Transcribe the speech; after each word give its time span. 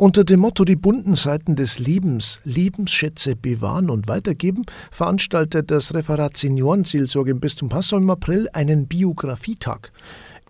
Unter 0.00 0.24
dem 0.24 0.40
Motto 0.40 0.64
Die 0.64 0.76
bunten 0.76 1.14
Seiten 1.14 1.56
des 1.56 1.78
Lebens, 1.78 2.40
Lebensschätze 2.44 3.36
bewahren 3.36 3.90
und 3.90 4.08
weitergeben, 4.08 4.64
veranstaltet 4.90 5.70
das 5.70 5.92
Referat 5.92 6.38
Seniorenseelsorge 6.38 7.32
im 7.32 7.38
Bistum 7.38 7.68
Passau 7.68 7.98
im 7.98 8.08
April 8.08 8.48
einen 8.54 8.88
Biografietag. 8.88 9.92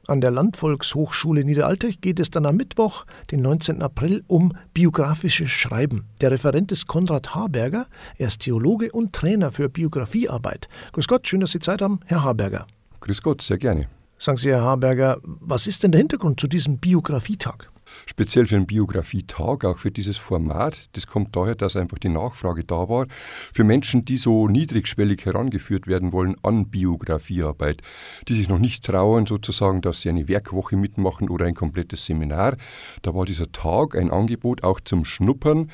An 0.07 0.21
der 0.21 0.31
Landvolkshochschule 0.31 1.43
Niederalteich 1.43 2.01
geht 2.01 2.21
es 2.21 2.31
dann 2.31 2.47
am 2.47 2.59
Mittwoch, 2.59 3.07
den 3.33 3.43
19. 3.43 3.83
April, 3.83 4.23
um 4.29 4.53
biografisches 4.73 5.51
Schreiben. 5.51 6.05
Der 6.21 6.31
Referent 6.31 6.71
ist 6.71 6.87
Konrad 6.87 7.35
Haberger. 7.35 7.87
Er 8.19 8.29
ist 8.29 8.43
Theologe 8.43 8.93
und 8.93 9.13
Trainer 9.13 9.51
für 9.51 9.69
Biografiearbeit. 9.69 10.69
Grüß 10.93 11.09
Gott, 11.09 11.27
schön, 11.27 11.41
dass 11.41 11.51
Sie 11.51 11.59
Zeit 11.59 11.83
haben, 11.83 11.99
Herr 12.07 12.23
Haberger. 12.23 12.69
Grüß 13.01 13.21
Gott, 13.21 13.43
sehr 13.43 13.59
gerne. 13.59 13.89
Sagen 14.17 14.39
Sie, 14.39 14.51
Herr 14.51 14.63
Haberger, 14.63 15.19
was 15.25 15.67
ist 15.67 15.83
denn 15.83 15.91
der 15.91 15.99
Hintergrund 15.99 16.39
zu 16.39 16.47
diesem 16.47 16.79
Biografietag? 16.79 17.69
Speziell 18.07 18.47
für 18.47 18.57
einen 18.57 18.67
Biografietag, 18.67 19.65
auch 19.65 19.79
für 19.79 19.91
dieses 19.91 20.17
Format. 20.17 20.89
Das 20.93 21.07
kommt 21.07 21.37
daher, 21.37 21.55
dass 21.55 21.77
einfach 21.77 21.99
die 21.99 22.09
Nachfrage 22.09 22.65
da 22.65 22.89
war 22.89 23.07
für 23.53 23.65
Menschen, 23.65 24.05
die 24.05 24.17
so 24.17 24.49
niedrigschwellig 24.49 25.25
herangeführt 25.25 25.87
werden 25.87 26.13
wollen 26.13 26.37
an 26.43 26.69
Biografiearbeit, 26.69 27.83
die 28.29 28.35
sich 28.35 28.49
noch 28.49 28.59
nicht 28.59 28.85
trauen, 28.85 29.27
sozusagen, 29.27 29.81
dass 29.81 30.03
sie 30.03 30.09
eine 30.09 30.29
Werkwoche 30.29 30.77
mitmachen 30.77 31.29
oder 31.29 31.47
ein 31.47 31.55
komplettes 31.55 32.07
Seminar. 32.07 32.57
Da 33.03 33.15
war 33.15 33.27
dieser 33.27 33.51
Tag 33.53 33.97
ein 33.97 34.11
Angebot 34.11 34.63
auch 34.65 34.81
zum 34.81 35.05
Schnuppern 35.05 35.71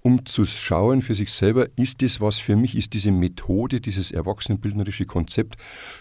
um 0.00 0.24
zu 0.26 0.46
schauen 0.46 1.02
für 1.02 1.14
sich 1.14 1.32
selber, 1.32 1.68
ist 1.76 2.02
das 2.02 2.20
was 2.20 2.38
für 2.38 2.56
mich, 2.56 2.76
ist 2.76 2.94
diese 2.94 3.10
Methode, 3.10 3.80
dieses 3.80 4.10
erwachsenenbildnerische 4.10 5.06
Konzept, 5.06 5.56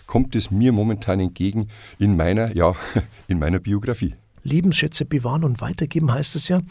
kommt 0.05 0.35
es 0.35 0.51
mir 0.51 0.71
momentan 0.71 1.19
entgegen 1.19 1.69
in 1.99 2.15
meiner, 2.15 2.55
ja, 2.55 2.75
in 3.27 3.39
meiner 3.39 3.59
Biografie. 3.59 4.15
Lebensschätze 4.43 5.05
bewahren 5.05 5.43
und 5.43 5.61
weitergeben 5.61 6.11
heißt 6.11 6.35
es 6.35 6.47
ja. 6.47 6.61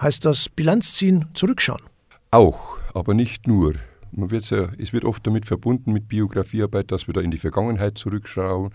Heißt 0.00 0.24
das 0.24 0.48
Bilanz 0.48 0.94
ziehen, 0.94 1.26
zurückschauen? 1.34 1.82
Auch, 2.30 2.78
aber 2.94 3.14
nicht 3.14 3.46
nur. 3.46 3.74
Man 4.12 4.30
wird 4.30 4.48
ja, 4.50 4.68
es 4.78 4.92
wird 4.92 5.04
oft 5.04 5.26
damit 5.26 5.46
verbunden 5.46 5.92
mit 5.92 6.08
Biografiearbeit, 6.08 6.90
dass 6.90 7.06
wir 7.06 7.14
da 7.14 7.20
in 7.20 7.30
die 7.30 7.38
Vergangenheit 7.38 7.98
zurückschauen, 7.98 8.70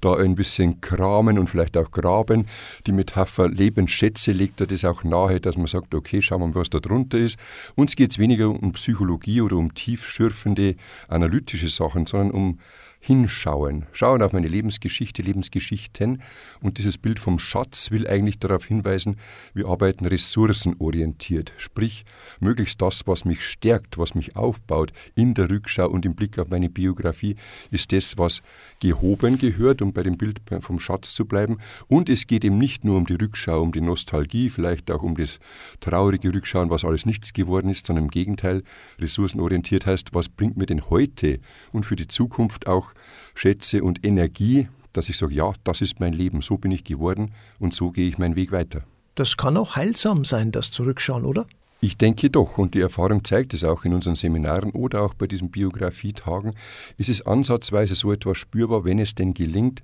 da 0.00 0.16
ein 0.16 0.34
bisschen 0.34 0.80
kramen 0.80 1.38
und 1.38 1.48
vielleicht 1.48 1.76
auch 1.76 1.90
graben. 1.90 2.46
Die 2.86 2.92
Metapher 2.92 3.48
Lebensschätze 3.48 4.32
legt 4.32 4.60
da 4.60 4.66
das 4.66 4.84
auch 4.84 5.04
nahe, 5.04 5.40
dass 5.40 5.56
man 5.56 5.66
sagt, 5.66 5.94
okay, 5.94 6.22
schauen 6.22 6.40
wir 6.40 6.46
mal, 6.48 6.54
was 6.54 6.70
da 6.70 6.80
drunter 6.80 7.18
ist. 7.18 7.38
Uns 7.74 7.96
geht 7.96 8.12
es 8.12 8.18
weniger 8.18 8.48
um 8.48 8.72
Psychologie 8.72 9.42
oder 9.42 9.56
um 9.56 9.74
tiefschürfende 9.74 10.76
analytische 11.08 11.68
Sachen, 11.68 12.06
sondern 12.06 12.30
um 12.30 12.58
hinschauen, 13.02 13.86
schauen 13.92 14.22
auf 14.22 14.34
meine 14.34 14.46
Lebensgeschichte, 14.46 15.22
Lebensgeschichten. 15.22 16.22
Und 16.60 16.76
dieses 16.76 16.98
Bild 16.98 17.18
vom 17.18 17.38
Schatz 17.38 17.90
will 17.90 18.06
eigentlich 18.06 18.38
darauf 18.38 18.66
hinweisen, 18.66 19.16
wir 19.54 19.66
arbeiten 19.68 20.04
ressourcenorientiert, 20.04 21.52
sprich 21.56 22.04
möglichst 22.40 22.80
das, 22.82 23.06
was 23.06 23.24
mich 23.24 23.44
stärkt, 23.44 23.96
was 23.96 24.14
mich 24.14 24.36
aufbaut 24.36 24.92
in 25.14 25.32
der 25.32 25.50
Rückschau 25.50 25.88
und 25.88 26.04
im 26.04 26.14
Blick 26.14 26.38
auf 26.38 26.48
meine 26.50 26.68
Biografie, 26.68 27.36
ist 27.70 27.92
das, 27.92 28.18
was 28.18 28.42
gehoben 28.80 29.38
gehört, 29.38 29.80
um 29.80 29.94
bei 29.94 30.02
dem 30.02 30.18
Bild 30.18 30.42
vom 30.60 30.78
Schatz 30.78 31.14
zu 31.14 31.24
bleiben. 31.24 31.56
Und 31.88 32.10
es 32.10 32.26
geht 32.26 32.44
eben 32.44 32.58
nicht 32.58 32.84
nur 32.84 32.98
um 32.98 33.06
die 33.06 33.14
Rückschau, 33.14 33.62
um 33.62 33.72
die 33.72 33.80
Nostalgie, 33.80 34.50
vielleicht 34.50 34.90
auch 34.90 35.02
um 35.02 35.16
das 35.16 35.40
traurige 35.80 36.34
Rückschauen, 36.34 36.68
was 36.68 36.84
alles 36.84 37.06
nichts 37.06 37.32
geworden 37.32 37.70
ist, 37.70 37.86
sondern 37.86 38.04
im 38.04 38.10
Gegenteil, 38.10 38.62
ressourcenorientiert 38.98 39.86
heißt, 39.86 40.12
was 40.12 40.28
bringt 40.28 40.58
mir 40.58 40.66
denn 40.66 40.90
heute 40.90 41.40
und 41.72 41.86
für 41.86 41.96
die 41.96 42.06
Zukunft 42.06 42.66
auch 42.66 42.89
schätze 43.34 43.82
und 43.82 44.04
Energie, 44.04 44.68
dass 44.92 45.08
ich 45.08 45.16
sage, 45.16 45.34
ja, 45.34 45.52
das 45.64 45.80
ist 45.80 46.00
mein 46.00 46.12
Leben, 46.12 46.42
so 46.42 46.58
bin 46.58 46.72
ich 46.72 46.84
geworden 46.84 47.32
und 47.58 47.74
so 47.74 47.90
gehe 47.90 48.08
ich 48.08 48.18
meinen 48.18 48.36
Weg 48.36 48.52
weiter. 48.52 48.82
Das 49.14 49.36
kann 49.36 49.56
auch 49.56 49.76
heilsam 49.76 50.24
sein, 50.24 50.52
das 50.52 50.70
Zurückschauen, 50.70 51.24
oder? 51.24 51.46
Ich 51.82 51.96
denke 51.96 52.28
doch, 52.28 52.58
und 52.58 52.74
die 52.74 52.80
Erfahrung 52.80 53.24
zeigt 53.24 53.54
es 53.54 53.64
auch 53.64 53.86
in 53.86 53.94
unseren 53.94 54.14
Seminaren 54.14 54.70
oder 54.72 55.00
auch 55.00 55.14
bei 55.14 55.26
diesen 55.26 55.50
Biografietagen, 55.50 56.52
ist 56.98 57.08
es 57.08 57.24
ansatzweise 57.24 57.94
so 57.94 58.12
etwas 58.12 58.36
spürbar, 58.36 58.84
wenn 58.84 58.98
es 58.98 59.14
denn 59.14 59.32
gelingt, 59.32 59.80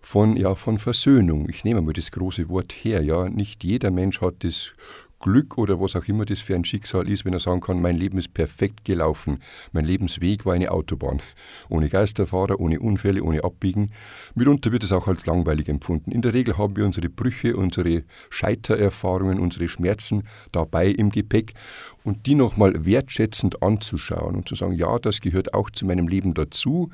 von, 0.00 0.36
ja, 0.36 0.54
von 0.54 0.78
Versöhnung. 0.78 1.48
Ich 1.48 1.64
nehme 1.64 1.80
mal 1.80 1.92
das 1.92 2.12
große 2.12 2.48
Wort 2.48 2.72
her, 2.72 3.02
ja, 3.02 3.28
nicht 3.28 3.64
jeder 3.64 3.90
Mensch 3.90 4.20
hat 4.20 4.44
das 4.44 4.72
Glück 5.20 5.58
oder 5.58 5.78
was 5.78 5.96
auch 5.96 6.08
immer 6.08 6.24
das 6.24 6.40
für 6.40 6.54
ein 6.54 6.64
Schicksal 6.64 7.06
ist, 7.06 7.26
wenn 7.26 7.34
er 7.34 7.40
sagen 7.40 7.60
kann, 7.60 7.82
mein 7.82 7.96
Leben 7.96 8.18
ist 8.18 8.32
perfekt 8.32 8.86
gelaufen, 8.86 9.38
mein 9.72 9.84
Lebensweg 9.84 10.46
war 10.46 10.54
eine 10.54 10.70
Autobahn, 10.70 11.20
ohne 11.68 11.90
Geisterfahrer, 11.90 12.58
ohne 12.58 12.80
Unfälle, 12.80 13.22
ohne 13.22 13.44
Abbiegen. 13.44 13.90
Mitunter 14.34 14.72
wird 14.72 14.82
es 14.82 14.92
auch 14.92 15.08
als 15.08 15.26
langweilig 15.26 15.68
empfunden. 15.68 16.10
In 16.10 16.22
der 16.22 16.32
Regel 16.32 16.56
haben 16.56 16.74
wir 16.74 16.86
unsere 16.86 17.10
Brüche, 17.10 17.54
unsere 17.54 18.04
Scheitererfahrungen, 18.30 19.38
unsere 19.38 19.68
Schmerzen 19.68 20.24
dabei 20.52 20.86
im 20.86 21.10
Gepäck 21.10 21.52
und 22.04 22.26
die 22.26 22.34
nochmal 22.34 22.84
wertschätzend 22.84 23.62
anzuschauen 23.62 24.36
und 24.36 24.48
zu 24.48 24.56
sagen, 24.56 24.72
ja, 24.72 24.98
das 24.98 25.20
gehört 25.20 25.54
auch 25.54 25.70
zu 25.70 25.86
meinem 25.86 26.08
Leben 26.08 26.34
dazu 26.34 26.90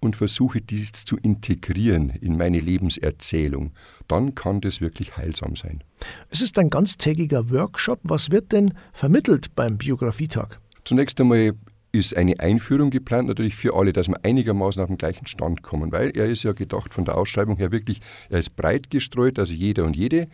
und 0.00 0.16
versuche 0.16 0.60
dies 0.60 0.92
zu 1.04 1.16
integrieren 1.16 2.10
in 2.10 2.36
meine 2.36 2.60
Lebenserzählung, 2.60 3.72
dann 4.08 4.34
kann 4.34 4.60
das 4.60 4.80
wirklich 4.80 5.16
heilsam 5.16 5.56
sein. 5.56 5.82
Es 6.30 6.40
ist 6.40 6.58
ein 6.58 6.70
ganztägiger 6.70 7.50
Workshop. 7.50 8.00
Was 8.02 8.30
wird 8.30 8.52
denn 8.52 8.74
vermittelt 8.92 9.54
beim 9.54 9.78
Biografietag? 9.78 10.58
Zunächst 10.84 11.20
einmal 11.20 11.52
ist 11.92 12.16
eine 12.16 12.38
Einführung 12.38 12.90
geplant, 12.90 13.28
natürlich 13.28 13.56
für 13.56 13.74
alle, 13.74 13.92
dass 13.92 14.08
wir 14.08 14.22
einigermaßen 14.22 14.82
auf 14.82 14.88
den 14.88 14.98
gleichen 14.98 15.26
Stand 15.26 15.62
kommen, 15.62 15.90
weil 15.90 16.10
er 16.10 16.26
ist 16.26 16.42
ja 16.42 16.52
gedacht 16.52 16.92
von 16.92 17.04
der 17.04 17.16
Ausschreibung 17.16 17.56
her 17.56 17.72
wirklich, 17.72 18.00
er 18.28 18.40
ist 18.40 18.56
breit 18.56 18.90
gestreut, 18.90 19.38
also 19.38 19.52
jeder 19.52 19.84
und 19.84 19.96
jede 19.96 20.28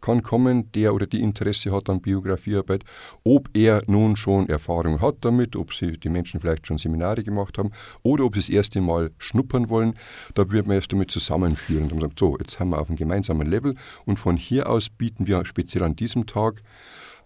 kann 0.00 0.22
kommen, 0.22 0.70
der 0.72 0.94
oder 0.94 1.06
die 1.06 1.22
Interesse 1.22 1.72
hat 1.72 1.88
an 1.88 2.00
Biografiearbeit, 2.00 2.84
ob 3.24 3.48
er 3.54 3.82
nun 3.86 4.16
schon 4.16 4.48
Erfahrung 4.48 5.00
hat 5.00 5.16
damit, 5.22 5.56
ob 5.56 5.74
sie 5.74 5.98
die 5.98 6.08
Menschen 6.08 6.40
vielleicht 6.40 6.66
schon 6.66 6.78
Seminare 6.78 7.24
gemacht 7.24 7.58
haben 7.58 7.70
oder 8.02 8.24
ob 8.24 8.34
sie 8.34 8.40
das 8.40 8.48
erste 8.48 8.80
Mal 8.80 9.10
schnuppern 9.18 9.68
wollen. 9.68 9.94
Da 10.34 10.50
wird 10.50 10.66
man 10.66 10.76
erst 10.76 10.92
damit 10.92 11.10
zusammenführen 11.10 11.90
und 11.90 12.00
sagt, 12.00 12.18
so, 12.18 12.36
jetzt 12.38 12.60
haben 12.60 12.70
wir 12.70 12.80
auf 12.80 12.88
einem 12.88 12.96
gemeinsamen 12.96 13.46
Level 13.46 13.74
und 14.04 14.18
von 14.18 14.36
hier 14.36 14.68
aus 14.68 14.90
bieten 14.90 15.26
wir 15.26 15.44
speziell 15.44 15.84
an 15.84 15.96
diesem 15.96 16.26
Tag 16.26 16.62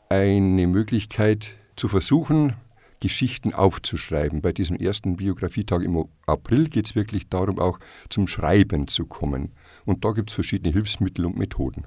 eine 0.08 0.66
Möglichkeit 0.66 1.54
zu 1.76 1.88
versuchen, 1.88 2.54
Geschichten 3.02 3.52
aufzuschreiben. 3.52 4.42
Bei 4.42 4.52
diesem 4.52 4.76
ersten 4.76 5.16
Biografietag 5.16 5.82
im 5.82 6.04
April 6.26 6.68
geht 6.68 6.86
es 6.86 6.94
wirklich 6.94 7.28
darum, 7.28 7.58
auch 7.58 7.78
zum 8.08 8.28
Schreiben 8.28 8.86
zu 8.86 9.06
kommen. 9.06 9.52
Und 9.84 10.04
da 10.04 10.12
gibt 10.12 10.30
es 10.30 10.34
verschiedene 10.34 10.72
Hilfsmittel 10.72 11.26
und 11.26 11.36
Methoden. 11.36 11.84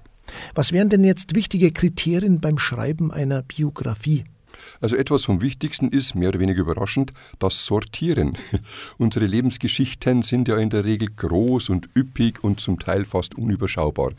Was 0.53 0.71
wären 0.71 0.89
denn 0.89 1.03
jetzt 1.03 1.35
wichtige 1.35 1.71
Kriterien 1.71 2.39
beim 2.39 2.57
Schreiben 2.57 3.11
einer 3.11 3.41
Biografie? 3.41 4.25
Also 4.79 4.95
etwas 4.95 5.25
vom 5.25 5.41
Wichtigsten 5.41 5.89
ist, 5.89 6.15
mehr 6.15 6.29
oder 6.29 6.39
weniger 6.39 6.61
überraschend, 6.61 7.13
das 7.39 7.65
Sortieren. 7.65 8.37
Unsere 8.97 9.25
Lebensgeschichten 9.25 10.21
sind 10.23 10.47
ja 10.47 10.57
in 10.57 10.69
der 10.69 10.85
Regel 10.85 11.09
groß 11.15 11.69
und 11.69 11.89
üppig 11.95 12.43
und 12.43 12.59
zum 12.59 12.79
Teil 12.79 13.05
fast 13.05 13.35
unüberschaubar. 13.35 14.11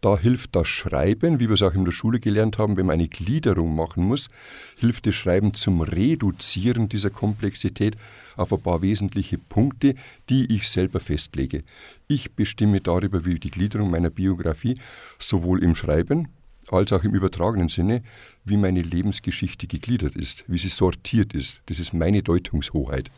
Da 0.00 0.16
hilft 0.16 0.56
das 0.56 0.66
Schreiben, 0.66 1.40
wie 1.40 1.48
wir 1.48 1.54
es 1.54 1.62
auch 1.62 1.74
in 1.74 1.84
der 1.84 1.92
Schule 1.92 2.20
gelernt 2.20 2.56
haben, 2.56 2.78
wenn 2.78 2.86
man 2.86 2.94
eine 2.94 3.08
Gliederung 3.08 3.74
machen 3.74 4.04
muss, 4.04 4.30
hilft 4.78 5.06
das 5.06 5.14
Schreiben 5.14 5.52
zum 5.52 5.82
Reduzieren 5.82 6.88
dieser 6.88 7.10
Komplexität 7.10 7.96
auf 8.36 8.50
ein 8.52 8.62
paar 8.62 8.80
wesentliche 8.80 9.36
Punkte, 9.36 9.94
die 10.30 10.54
ich 10.54 10.68
selber 10.68 11.00
festlege. 11.00 11.64
Ich 12.08 12.32
bestimme 12.32 12.80
darüber, 12.80 13.26
wie 13.26 13.34
die 13.34 13.50
Gliederung 13.50 13.90
meiner 13.90 14.08
Biografie 14.08 14.76
sowohl 15.18 15.62
im 15.62 15.74
Schreiben 15.74 16.28
als 16.68 16.92
auch 16.92 17.04
im 17.04 17.14
übertragenen 17.14 17.68
Sinne, 17.68 18.02
wie 18.44 18.56
meine 18.56 18.80
Lebensgeschichte 18.80 19.66
gegliedert 19.66 20.16
ist, 20.16 20.44
wie 20.46 20.58
sie 20.58 20.68
sortiert 20.68 21.34
ist. 21.34 21.60
Das 21.66 21.78
ist 21.78 21.92
meine 21.92 22.22
Deutungshoheit. 22.22 23.10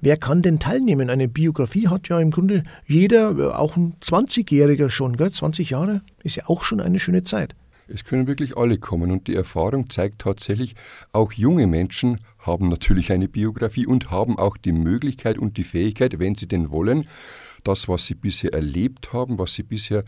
Wer 0.00 0.18
kann 0.18 0.42
denn 0.42 0.58
teilnehmen? 0.58 1.08
Eine 1.08 1.26
Biografie 1.26 1.88
hat 1.88 2.08
ja 2.08 2.20
im 2.20 2.30
Grunde 2.30 2.64
jeder, 2.86 3.38
äh, 3.38 3.52
auch 3.52 3.76
ein 3.76 3.94
20-Jähriger 4.02 4.90
schon, 4.90 5.16
gell? 5.16 5.30
20 5.30 5.70
Jahre 5.70 6.02
ist 6.22 6.36
ja 6.36 6.44
auch 6.46 6.64
schon 6.64 6.80
eine 6.80 7.00
schöne 7.00 7.22
Zeit. 7.22 7.54
Es 7.88 8.04
können 8.04 8.26
wirklich 8.26 8.56
alle 8.56 8.78
kommen 8.78 9.12
und 9.12 9.28
die 9.28 9.36
Erfahrung 9.36 9.88
zeigt 9.88 10.20
tatsächlich, 10.20 10.74
auch 11.12 11.32
junge 11.32 11.66
Menschen 11.68 12.18
haben 12.38 12.68
natürlich 12.68 13.12
eine 13.12 13.28
Biografie 13.28 13.86
und 13.86 14.10
haben 14.10 14.38
auch 14.38 14.56
die 14.56 14.72
Möglichkeit 14.72 15.38
und 15.38 15.56
die 15.56 15.64
Fähigkeit, 15.64 16.18
wenn 16.18 16.34
sie 16.34 16.48
denn 16.48 16.70
wollen, 16.70 17.06
das, 17.62 17.88
was 17.88 18.06
sie 18.06 18.14
bisher 18.14 18.52
erlebt 18.52 19.12
haben, 19.12 19.38
was 19.38 19.54
sie 19.54 19.62
bisher 19.62 20.04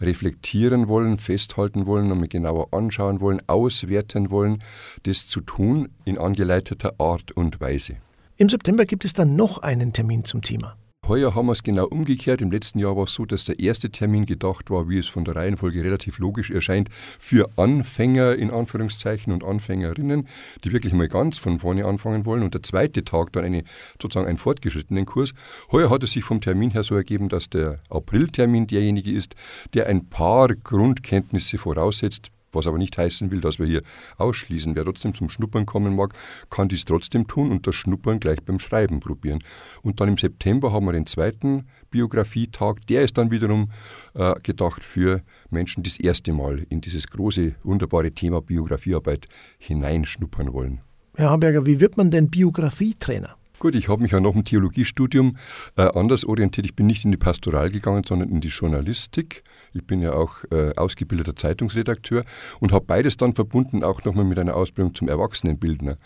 reflektieren 0.00 0.88
wollen, 0.88 1.18
festhalten 1.18 1.86
wollen, 1.86 2.08
nochmal 2.08 2.28
genauer 2.28 2.72
anschauen 2.72 3.20
wollen, 3.20 3.40
auswerten 3.46 4.30
wollen, 4.30 4.62
das 5.04 5.28
zu 5.28 5.40
tun 5.40 5.88
in 6.04 6.18
angeleiteter 6.18 6.94
Art 6.98 7.32
und 7.32 7.60
Weise. 7.60 7.96
Im 8.40 8.48
September 8.48 8.86
gibt 8.86 9.04
es 9.04 9.12
dann 9.12 9.36
noch 9.36 9.58
einen 9.58 9.92
Termin 9.92 10.24
zum 10.24 10.40
Thema. 10.40 10.74
Heuer 11.06 11.34
haben 11.34 11.48
wir 11.48 11.52
es 11.52 11.62
genau 11.62 11.84
umgekehrt. 11.84 12.40
Im 12.40 12.50
letzten 12.50 12.78
Jahr 12.78 12.96
war 12.96 13.04
es 13.04 13.12
so, 13.12 13.26
dass 13.26 13.44
der 13.44 13.60
erste 13.60 13.90
Termin 13.90 14.24
gedacht 14.24 14.70
war, 14.70 14.88
wie 14.88 14.96
es 14.96 15.08
von 15.08 15.26
der 15.26 15.36
Reihenfolge 15.36 15.84
relativ 15.84 16.18
logisch 16.18 16.50
erscheint, 16.50 16.88
für 16.90 17.50
Anfänger 17.56 18.36
in 18.36 18.50
Anführungszeichen 18.50 19.30
und 19.30 19.44
Anfängerinnen, 19.44 20.26
die 20.64 20.72
wirklich 20.72 20.94
mal 20.94 21.06
ganz 21.06 21.36
von 21.36 21.58
vorne 21.58 21.84
anfangen 21.84 22.24
wollen. 22.24 22.42
Und 22.42 22.54
der 22.54 22.62
zweite 22.62 23.04
Tag 23.04 23.30
dann 23.34 23.44
eine, 23.44 23.62
sozusagen 24.00 24.26
einen 24.26 24.38
fortgeschrittenen 24.38 25.04
Kurs. 25.04 25.34
Heuer 25.70 25.90
hat 25.90 26.02
es 26.02 26.12
sich 26.12 26.24
vom 26.24 26.40
Termin 26.40 26.70
her 26.70 26.82
so 26.82 26.94
ergeben, 26.94 27.28
dass 27.28 27.50
der 27.50 27.80
Apriltermin 27.90 28.68
derjenige 28.68 29.12
ist, 29.12 29.34
der 29.74 29.86
ein 29.86 30.08
paar 30.08 30.48
Grundkenntnisse 30.54 31.58
voraussetzt, 31.58 32.30
Was 32.52 32.66
aber 32.66 32.78
nicht 32.78 32.96
heißen 32.96 33.30
will, 33.30 33.40
dass 33.40 33.58
wir 33.58 33.66
hier 33.66 33.82
ausschließen. 34.18 34.74
Wer 34.74 34.84
trotzdem 34.84 35.14
zum 35.14 35.30
Schnuppern 35.30 35.66
kommen 35.66 35.94
mag, 35.94 36.14
kann 36.50 36.68
dies 36.68 36.84
trotzdem 36.84 37.26
tun 37.26 37.50
und 37.50 37.66
das 37.66 37.74
Schnuppern 37.74 38.20
gleich 38.20 38.42
beim 38.42 38.58
Schreiben 38.58 39.00
probieren. 39.00 39.40
Und 39.82 40.00
dann 40.00 40.08
im 40.08 40.16
September 40.16 40.72
haben 40.72 40.86
wir 40.86 40.92
den 40.92 41.06
zweiten 41.06 41.66
Biografietag. 41.90 42.86
Der 42.88 43.02
ist 43.02 43.18
dann 43.18 43.30
wiederum 43.30 43.70
äh, 44.14 44.34
gedacht 44.42 44.84
für 44.84 45.22
Menschen, 45.50 45.82
die 45.82 45.90
das 45.90 46.00
erste 46.00 46.32
Mal 46.32 46.66
in 46.68 46.80
dieses 46.80 47.06
große, 47.08 47.54
wunderbare 47.62 48.12
Thema 48.12 48.40
Biografiearbeit 48.40 49.26
hineinschnuppern 49.58 50.52
wollen. 50.52 50.80
Herr 51.16 51.30
Hamburger, 51.30 51.66
wie 51.66 51.80
wird 51.80 51.96
man 51.96 52.10
denn 52.10 52.30
Biografietrainer? 52.30 53.36
Gut, 53.60 53.74
ich 53.74 53.90
habe 53.90 54.00
mich 54.00 54.12
ja 54.12 54.20
noch 54.20 54.34
im 54.34 54.42
Theologiestudium 54.42 55.36
äh, 55.76 55.82
anders 55.82 56.24
orientiert. 56.24 56.64
Ich 56.64 56.74
bin 56.74 56.86
nicht 56.86 57.04
in 57.04 57.10
die 57.10 57.18
Pastoral 57.18 57.70
gegangen, 57.70 58.04
sondern 58.08 58.30
in 58.30 58.40
die 58.40 58.48
Journalistik. 58.48 59.44
Ich 59.74 59.84
bin 59.84 60.00
ja 60.00 60.14
auch 60.14 60.44
äh, 60.50 60.74
ausgebildeter 60.76 61.36
Zeitungsredakteur 61.36 62.22
und 62.60 62.72
habe 62.72 62.86
beides 62.86 63.18
dann 63.18 63.34
verbunden, 63.34 63.84
auch 63.84 64.02
nochmal 64.02 64.24
mit 64.24 64.38
einer 64.38 64.56
Ausbildung 64.56 64.94
zum 64.94 65.08
Erwachsenenbildner. 65.08 65.96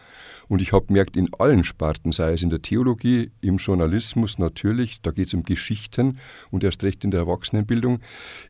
Und 0.49 0.63
ich 0.63 0.73
habe 0.73 0.87
gemerkt, 0.87 1.17
in 1.17 1.29
allen 1.39 1.63
Sparten, 1.63 2.11
sei 2.11 2.33
es 2.33 2.43
in 2.43 2.51
der 2.51 2.61
Theologie, 2.61 3.31
im 3.41 3.59
Journalismus 3.59 4.37
natürlich, 4.39 5.01
da 5.03 5.13
geht 5.13 5.29
es 5.29 5.35
um 5.35 5.45
Geschichten 5.45 6.19
und 6.51 6.65
erst 6.65 6.83
recht 6.83 7.05
in 7.05 7.13
der 7.13 7.21
Erwachsenenbildung, 7.21 8.01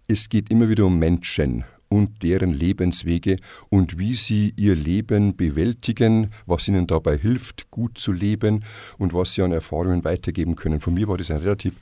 es 0.09 0.31
geht 0.31 0.49
immer 0.49 0.71
wieder 0.71 0.87
um 0.87 0.99
Menschen 0.99 1.67
und 1.95 2.25
deren 2.25 2.51
Lebenswege 2.51 3.37
und 3.71 3.99
wie 4.01 4.15
sie 4.15 4.53
ihr 4.57 4.75
Leben 4.75 5.37
bewältigen, 5.37 6.31
was 6.45 6.67
ihnen 6.67 6.89
dabei 6.89 7.17
hilft, 7.17 7.71
gut 7.71 7.99
zu 7.99 8.11
leben 8.11 8.65
und 8.99 9.15
was 9.15 9.35
sie 9.35 9.43
an 9.43 9.53
Erfahrungen 9.53 10.03
weitergeben 10.03 10.57
können. 10.57 10.81
Von 10.81 10.95
mir 10.95 11.07
war 11.07 11.19
das 11.19 11.31
ein 11.31 11.37
relativ 11.37 11.77